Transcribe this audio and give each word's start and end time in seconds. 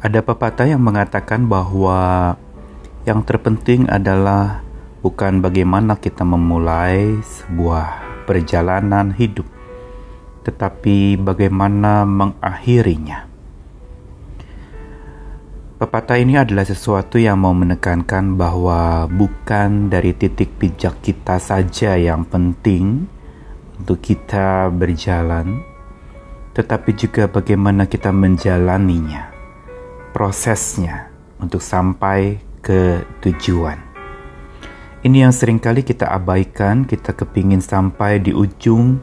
Ada 0.00 0.24
pepatah 0.24 0.64
yang 0.64 0.80
mengatakan 0.80 1.44
bahwa 1.44 2.32
yang 3.04 3.20
terpenting 3.20 3.84
adalah 3.84 4.64
bukan 5.04 5.44
bagaimana 5.44 5.92
kita 6.00 6.24
memulai 6.24 7.20
sebuah 7.20 8.00
perjalanan 8.24 9.12
hidup, 9.12 9.44
tetapi 10.48 11.20
bagaimana 11.20 12.08
mengakhirinya. 12.08 13.28
Pepatah 15.76 16.16
ini 16.16 16.40
adalah 16.40 16.64
sesuatu 16.64 17.20
yang 17.20 17.36
mau 17.36 17.52
menekankan 17.52 18.40
bahwa 18.40 19.04
bukan 19.04 19.92
dari 19.92 20.16
titik 20.16 20.56
pijak 20.56 21.04
kita 21.04 21.36
saja 21.36 22.00
yang 22.00 22.24
penting 22.24 23.04
untuk 23.76 24.00
kita 24.00 24.72
berjalan, 24.72 25.60
tetapi 26.56 26.88
juga 26.96 27.28
bagaimana 27.28 27.84
kita 27.84 28.08
menjalaninya 28.08 29.29
prosesnya 30.20 31.08
untuk 31.40 31.64
sampai 31.64 32.36
ke 32.60 33.08
tujuan. 33.24 33.80
Ini 35.00 35.24
yang 35.24 35.32
sering 35.32 35.56
kali 35.56 35.80
kita 35.80 36.12
abaikan, 36.12 36.84
kita 36.84 37.16
kepingin 37.16 37.64
sampai 37.64 38.20
di 38.20 38.36
ujung 38.36 39.00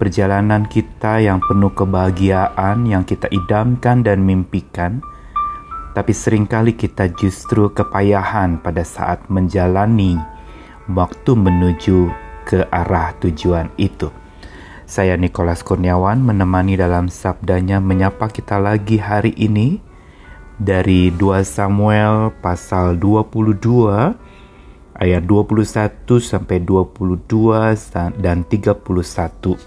perjalanan 0.00 0.64
kita 0.64 1.20
yang 1.20 1.44
penuh 1.44 1.68
kebahagiaan 1.68 2.88
yang 2.88 3.04
kita 3.04 3.28
idamkan 3.28 4.00
dan 4.00 4.24
mimpikan, 4.24 5.04
tapi 5.92 6.16
sering 6.16 6.48
kali 6.48 6.72
kita 6.72 7.12
justru 7.12 7.68
kepayahan 7.68 8.56
pada 8.56 8.88
saat 8.88 9.20
menjalani 9.28 10.16
waktu 10.88 11.36
menuju 11.36 12.08
ke 12.48 12.64
arah 12.72 13.12
tujuan 13.20 13.68
itu. 13.76 14.08
Saya 14.88 15.20
Nikolas 15.20 15.60
Kurniawan 15.60 16.24
menemani 16.24 16.80
dalam 16.80 17.12
sabdanya 17.12 17.84
menyapa 17.84 18.32
kita 18.32 18.56
lagi 18.56 18.96
hari 18.96 19.36
ini 19.36 19.83
dari 20.64 21.12
2 21.12 21.44
Samuel 21.44 22.32
pasal 22.40 22.96
22 22.96 24.96
ayat 24.96 25.22
21 25.28 26.08
sampai 26.24 26.64
22 26.64 28.16
dan 28.16 28.48
31. 28.48 29.60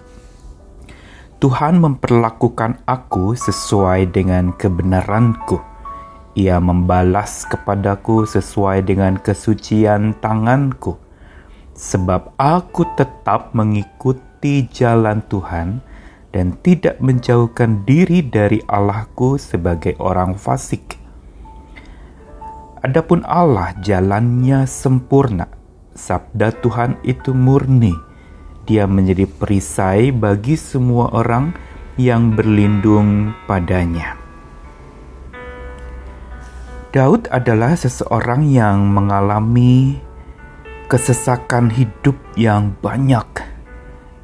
Tuhan 1.38 1.74
memperlakukan 1.78 2.82
aku 2.90 3.38
sesuai 3.38 4.10
dengan 4.10 4.58
kebenaranku. 4.58 5.62
Ia 6.34 6.58
membalas 6.58 7.46
kepadaku 7.46 8.26
sesuai 8.26 8.82
dengan 8.82 9.22
kesucian 9.22 10.18
tanganku. 10.18 10.98
Sebab 11.78 12.34
aku 12.42 12.90
tetap 12.98 13.54
mengikuti 13.54 14.66
jalan 14.74 15.22
Tuhan 15.30 15.78
dan 16.38 16.54
tidak 16.62 17.02
menjauhkan 17.02 17.82
diri 17.82 18.22
dari 18.22 18.62
Allahku 18.70 19.42
sebagai 19.42 19.98
orang 19.98 20.38
fasik. 20.38 21.02
Adapun 22.86 23.26
Allah 23.26 23.74
jalannya 23.82 24.70
sempurna, 24.70 25.50
sabda 25.98 26.54
Tuhan 26.62 27.02
itu 27.02 27.34
murni. 27.34 27.98
Dia 28.70 28.86
menjadi 28.86 29.26
perisai 29.26 30.14
bagi 30.14 30.54
semua 30.54 31.10
orang 31.10 31.58
yang 31.98 32.38
berlindung 32.38 33.34
padanya. 33.50 34.14
Daud 36.94 37.26
adalah 37.34 37.74
seseorang 37.74 38.46
yang 38.46 38.94
mengalami 38.94 39.98
kesesakan 40.86 41.74
hidup 41.74 42.16
yang 42.38 42.78
banyak 42.78 43.57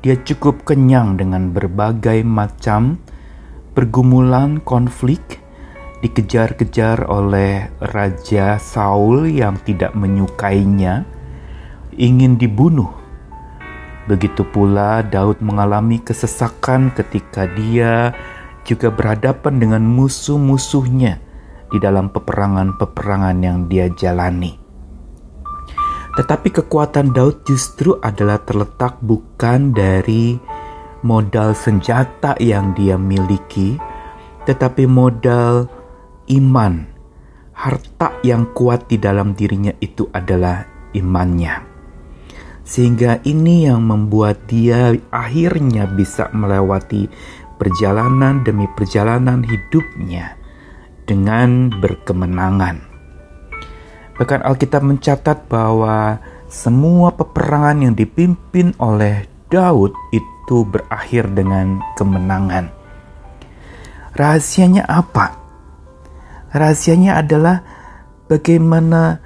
dia 0.03 0.19
cukup 0.19 0.67
kenyang 0.67 1.15
dengan 1.15 1.55
berbagai 1.55 2.27
macam 2.27 2.99
pergumulan 3.71 4.59
konflik, 4.59 5.39
dikejar-kejar 6.03 7.07
oleh 7.07 7.71
Raja 7.79 8.59
Saul 8.59 9.31
yang 9.31 9.55
tidak 9.63 9.95
menyukainya, 9.95 11.07
ingin 11.95 12.35
dibunuh. 12.35 12.91
Begitu 14.03 14.43
pula 14.43 15.07
Daud 15.07 15.39
mengalami 15.39 16.03
kesesakan 16.03 16.91
ketika 16.91 17.47
dia 17.47 18.11
juga 18.67 18.91
berhadapan 18.91 19.55
dengan 19.55 19.87
musuh-musuhnya 19.87 21.23
di 21.71 21.79
dalam 21.79 22.11
peperangan-peperangan 22.11 23.39
yang 23.39 23.71
dia 23.71 23.87
jalani. 23.87 24.62
Tetapi 26.13 26.49
kekuatan 26.53 27.09
Daud 27.09 27.41
justru 27.41 27.97
adalah 27.97 28.37
terletak 28.45 29.01
bukan 29.01 29.73
dari 29.73 30.37
modal 31.01 31.57
senjata 31.57 32.37
yang 32.37 32.77
dia 32.77 33.01
miliki, 33.01 33.75
tetapi 34.45 34.85
modal 34.85 35.65
iman. 36.29 36.93
Harta 37.53 38.17
yang 38.25 38.49
kuat 38.53 38.89
di 38.89 38.97
dalam 38.97 39.37
dirinya 39.37 39.73
itu 39.77 40.09
adalah 40.09 40.65
imannya. 40.97 41.61
Sehingga 42.65 43.21
ini 43.25 43.69
yang 43.69 43.85
membuat 43.85 44.49
dia 44.49 44.89
akhirnya 45.13 45.85
bisa 45.85 46.33
melewati 46.33 47.05
perjalanan 47.61 48.41
demi 48.41 48.65
perjalanan 48.73 49.45
hidupnya 49.45 50.33
dengan 51.05 51.69
berkemenangan. 51.77 52.92
Bahkan 54.13 54.45
Alkitab 54.45 54.85
mencatat 54.85 55.49
bahwa 55.49 56.21
semua 56.45 57.09
peperangan 57.17 57.89
yang 57.89 57.93
dipimpin 57.97 58.77
oleh 58.77 59.25
Daud 59.49 59.93
itu 60.13 60.65
berakhir 60.69 61.33
dengan 61.33 61.81
kemenangan. 61.97 62.69
Rahasianya 64.13 64.85
apa? 64.85 65.33
Rahasianya 66.53 67.17
adalah 67.17 67.65
bagaimana 68.29 69.17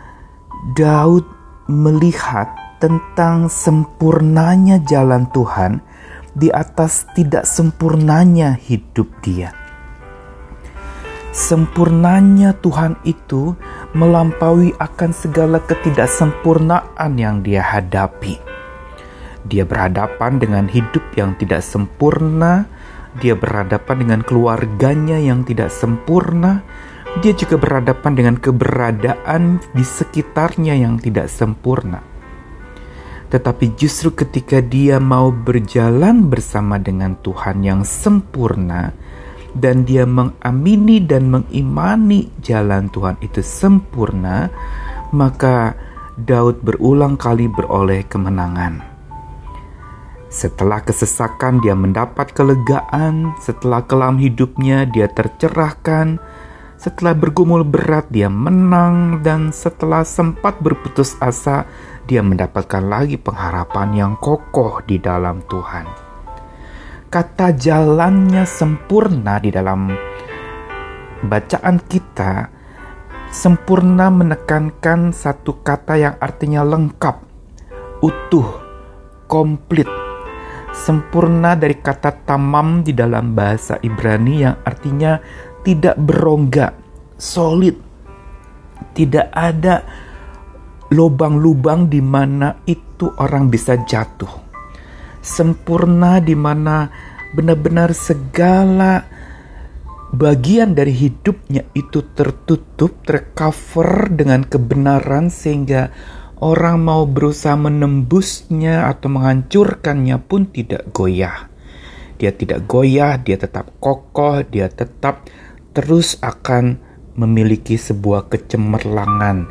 Daud 0.80 1.28
melihat 1.68 2.56
tentang 2.80 3.52
sempurnanya 3.52 4.80
jalan 4.88 5.28
Tuhan 5.36 5.84
di 6.38 6.48
atas 6.48 7.10
tidak 7.18 7.44
sempurnanya 7.44 8.56
hidup 8.56 9.10
dia. 9.20 9.52
Sempurnanya 11.34 12.56
Tuhan 12.58 12.98
itu 13.04 13.54
melampaui 13.98 14.78
akan 14.78 15.10
segala 15.10 15.58
ketidaksempurnaan 15.66 17.18
yang 17.18 17.42
dia 17.42 17.66
hadapi. 17.66 18.38
Dia 19.42 19.66
berhadapan 19.66 20.38
dengan 20.38 20.70
hidup 20.70 21.02
yang 21.18 21.34
tidak 21.42 21.66
sempurna, 21.66 22.70
dia 23.18 23.34
berhadapan 23.34 24.06
dengan 24.06 24.22
keluarganya 24.22 25.18
yang 25.18 25.42
tidak 25.42 25.74
sempurna, 25.74 26.62
dia 27.26 27.34
juga 27.34 27.58
berhadapan 27.58 28.14
dengan 28.14 28.36
keberadaan 28.38 29.66
di 29.74 29.82
sekitarnya 29.82 30.78
yang 30.78 31.02
tidak 31.02 31.26
sempurna. 31.34 32.06
Tetapi 33.34 33.74
justru 33.74 34.14
ketika 34.14 34.62
dia 34.62 35.02
mau 35.02 35.34
berjalan 35.34 36.30
bersama 36.30 36.78
dengan 36.78 37.18
Tuhan 37.26 37.66
yang 37.66 37.82
sempurna, 37.82 38.94
dan 39.58 39.84
dia 39.84 40.06
mengamini 40.06 41.02
dan 41.02 41.34
mengimani 41.34 42.30
jalan 42.46 42.88
Tuhan 42.94 43.18
itu 43.26 43.42
sempurna, 43.42 44.54
maka 45.10 45.74
Daud 46.18 46.62
berulang 46.62 47.18
kali 47.18 47.50
beroleh 47.50 48.06
kemenangan. 48.06 48.82
Setelah 50.28 50.84
kesesakan, 50.84 51.64
dia 51.64 51.74
mendapat 51.74 52.36
kelegaan. 52.36 53.38
Setelah 53.42 53.86
kelam 53.88 54.20
hidupnya, 54.20 54.84
dia 54.86 55.08
tercerahkan. 55.08 56.20
Setelah 56.78 57.18
bergumul 57.18 57.66
berat, 57.66 58.12
dia 58.14 58.30
menang, 58.30 59.26
dan 59.26 59.50
setelah 59.50 60.06
sempat 60.06 60.62
berputus 60.62 61.18
asa, 61.24 61.66
dia 62.06 62.22
mendapatkan 62.22 62.86
lagi 62.86 63.18
pengharapan 63.18 63.90
yang 63.96 64.14
kokoh 64.20 64.84
di 64.86 65.02
dalam 65.02 65.42
Tuhan 65.48 66.07
kata 67.08 67.56
jalannya 67.56 68.44
sempurna 68.44 69.40
di 69.40 69.48
dalam 69.48 69.88
bacaan 71.24 71.80
kita 71.88 72.52
sempurna 73.32 74.12
menekankan 74.12 75.12
satu 75.12 75.64
kata 75.64 76.00
yang 76.00 76.16
artinya 76.20 76.64
lengkap, 76.64 77.16
utuh, 78.04 78.50
komplit. 79.28 79.88
Sempurna 80.78 81.58
dari 81.58 81.74
kata 81.82 82.24
tamam 82.28 82.86
di 82.86 82.94
dalam 82.94 83.34
bahasa 83.34 83.82
Ibrani 83.82 84.46
yang 84.46 84.62
artinya 84.62 85.18
tidak 85.66 85.98
berongga, 85.98 86.76
solid. 87.18 87.76
Tidak 88.94 89.34
ada 89.34 89.82
lubang-lubang 90.94 91.90
di 91.90 92.00
mana 92.00 92.62
itu 92.70 93.10
orang 93.18 93.50
bisa 93.50 93.74
jatuh 93.82 94.47
sempurna 95.28 96.24
di 96.24 96.34
mana 96.34 96.88
benar-benar 97.36 97.92
segala 97.92 99.04
bagian 100.16 100.72
dari 100.72 100.96
hidupnya 100.96 101.68
itu 101.76 102.00
tertutup, 102.16 103.04
tercover 103.04 104.08
dengan 104.08 104.48
kebenaran 104.48 105.28
sehingga 105.28 105.92
orang 106.40 106.80
mau 106.80 107.04
berusaha 107.04 107.60
menembusnya 107.60 108.88
atau 108.88 109.12
menghancurkannya 109.12 110.18
pun 110.24 110.48
tidak 110.48 110.88
goyah. 110.96 111.52
Dia 112.18 112.34
tidak 112.34 112.66
goyah, 112.66 113.20
dia 113.22 113.38
tetap 113.38 113.78
kokoh, 113.78 114.42
dia 114.48 114.72
tetap 114.72 115.28
terus 115.76 116.18
akan 116.24 116.82
memiliki 117.14 117.78
sebuah 117.78 118.32
kecemerlangan 118.32 119.46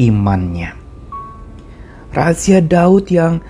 imannya. 0.00 0.72
Rahasia 2.16 2.64
Daud 2.64 3.12
yang 3.12 3.44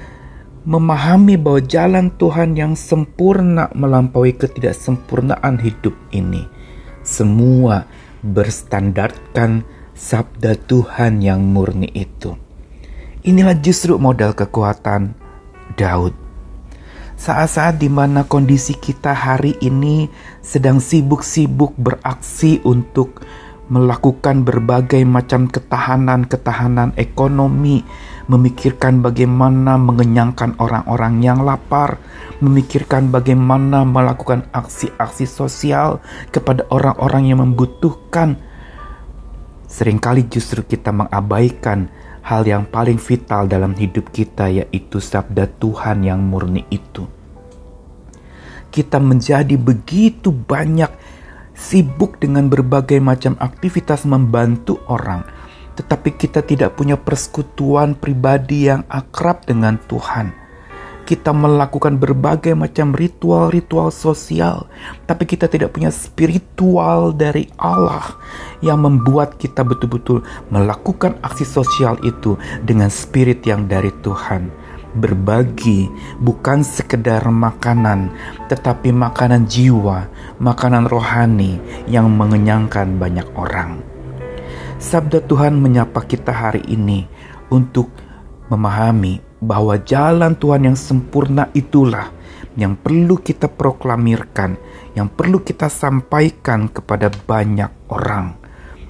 memahami 0.66 1.38
bahwa 1.38 1.62
jalan 1.62 2.10
Tuhan 2.18 2.58
yang 2.58 2.74
sempurna 2.74 3.70
melampaui 3.70 4.34
ketidaksempurnaan 4.34 5.62
hidup 5.62 5.94
ini. 6.10 6.42
Semua 7.06 7.86
berstandarkan 8.26 9.62
sabda 9.94 10.58
Tuhan 10.66 11.22
yang 11.22 11.46
murni 11.46 11.86
itu. 11.94 12.34
Inilah 13.22 13.54
justru 13.62 13.94
modal 13.94 14.34
kekuatan 14.34 15.14
Daud. 15.78 16.14
Saat-saat 17.16 17.80
di 17.80 17.88
mana 17.88 18.28
kondisi 18.28 18.76
kita 18.76 19.14
hari 19.14 19.56
ini 19.62 20.10
sedang 20.44 20.82
sibuk-sibuk 20.82 21.72
beraksi 21.78 22.60
untuk 22.60 23.24
melakukan 23.66 24.46
berbagai 24.46 25.02
macam 25.02 25.50
ketahanan-ketahanan 25.50 26.94
ekonomi, 26.94 27.82
memikirkan 28.26 29.02
bagaimana 29.02 29.78
mengenyangkan 29.78 30.58
orang-orang 30.58 31.22
yang 31.22 31.46
lapar, 31.46 32.02
memikirkan 32.42 33.08
bagaimana 33.14 33.86
melakukan 33.86 34.50
aksi-aksi 34.50 35.26
sosial 35.26 36.02
kepada 36.34 36.66
orang-orang 36.74 37.30
yang 37.30 37.40
membutuhkan. 37.42 38.38
Seringkali 39.66 40.30
justru 40.30 40.62
kita 40.62 40.94
mengabaikan 40.94 41.90
hal 42.26 42.42
yang 42.42 42.66
paling 42.66 42.98
vital 42.98 43.46
dalam 43.46 43.74
hidup 43.78 44.10
kita, 44.10 44.50
yaitu 44.50 44.98
sabda 44.98 45.46
Tuhan 45.62 46.02
yang 46.02 46.18
murni 46.22 46.66
itu. 46.70 47.06
Kita 48.70 48.98
menjadi 48.98 49.54
begitu 49.54 50.34
banyak 50.34 50.90
sibuk 51.56 52.20
dengan 52.20 52.52
berbagai 52.52 53.00
macam 53.00 53.38
aktivitas 53.40 54.04
membantu 54.04 54.82
orang, 54.90 55.24
tetapi 55.76 56.16
kita 56.16 56.40
tidak 56.40 56.74
punya 56.74 56.96
persekutuan 56.96 57.92
pribadi 57.94 58.72
yang 58.72 58.82
akrab 58.88 59.44
dengan 59.44 59.76
Tuhan. 59.86 60.32
Kita 61.06 61.30
melakukan 61.30 62.02
berbagai 62.02 62.58
macam 62.58 62.90
ritual-ritual 62.90 63.94
sosial, 63.94 64.66
tapi 65.06 65.22
kita 65.22 65.46
tidak 65.46 65.70
punya 65.70 65.94
spiritual 65.94 67.14
dari 67.14 67.46
Allah 67.62 68.18
yang 68.58 68.82
membuat 68.82 69.38
kita 69.38 69.62
betul-betul 69.62 70.26
melakukan 70.50 71.14
aksi 71.22 71.46
sosial 71.46 71.94
itu 72.02 72.34
dengan 72.66 72.90
spirit 72.90 73.46
yang 73.46 73.70
dari 73.70 73.94
Tuhan 74.02 74.50
berbagi 74.96 75.92
bukan 76.24 76.64
sekedar 76.64 77.20
makanan, 77.28 78.10
tetapi 78.48 78.90
makanan 78.90 79.44
jiwa, 79.44 80.08
makanan 80.40 80.88
rohani 80.88 81.60
yang 81.84 82.08
mengenyangkan 82.08 82.96
banyak 82.96 83.28
orang. 83.36 83.95
Sabda 84.76 85.24
Tuhan 85.24 85.56
menyapa 85.56 86.04
kita 86.04 86.30
hari 86.30 86.60
ini 86.68 87.08
untuk 87.48 87.88
memahami 88.52 89.18
bahwa 89.40 89.76
jalan 89.80 90.36
Tuhan 90.36 90.68
yang 90.72 90.78
sempurna 90.78 91.48
itulah 91.56 92.12
yang 92.56 92.76
perlu 92.76 93.20
kita 93.20 93.52
proklamirkan, 93.52 94.56
yang 94.96 95.12
perlu 95.12 95.44
kita 95.44 95.68
sampaikan 95.68 96.72
kepada 96.72 97.08
banyak 97.08 97.68
orang, 97.92 98.36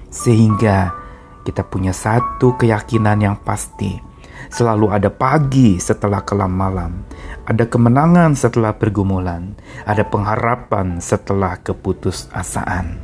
sehingga 0.07 0.95
kita 1.43 1.67
punya 1.67 1.91
satu 1.91 2.55
keyakinan 2.59 3.23
yang 3.23 3.37
pasti 3.43 4.07
Selalu 4.47 4.87
ada 4.87 5.11
pagi 5.11 5.75
setelah 5.75 6.23
kelam 6.23 6.55
malam, 6.55 7.03
ada 7.43 7.67
kemenangan 7.67 8.31
setelah 8.31 8.71
pergumulan, 8.79 9.59
ada 9.83 10.07
pengharapan 10.07 11.03
setelah 11.03 11.59
keputusasaan. 11.59 13.03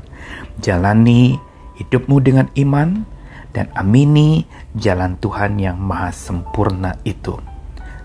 Jalani 0.64 1.36
hidupmu 1.84 2.18
dengan 2.24 2.48
iman 2.56 3.04
dan 3.54 3.70
amini 3.78 4.48
jalan 4.74 5.20
Tuhan 5.20 5.62
yang 5.62 5.78
maha 5.78 6.10
sempurna 6.16 6.98
itu. 7.06 7.38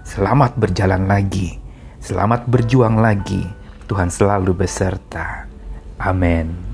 Selamat 0.04 0.58
berjalan 0.58 1.08
lagi, 1.08 1.56
selamat 2.02 2.50
berjuang 2.50 2.98
lagi. 2.98 3.44
Tuhan 3.88 4.12
selalu 4.12 4.52
beserta. 4.52 5.48
Amin. 5.96 6.67